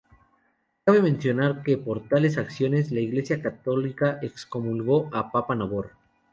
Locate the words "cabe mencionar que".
0.83-1.77